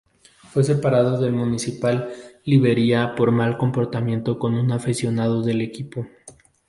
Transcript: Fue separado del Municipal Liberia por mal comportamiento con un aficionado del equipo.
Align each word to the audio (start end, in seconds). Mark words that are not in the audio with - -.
Fue 0.51 0.63
separado 0.63 1.19
del 1.21 1.31
Municipal 1.31 2.11
Liberia 2.43 3.13
por 3.15 3.29
mal 3.29 3.59
comportamiento 3.59 4.39
con 4.39 4.55
un 4.55 4.71
aficionado 4.71 5.43
del 5.43 5.61
equipo. 5.61 6.07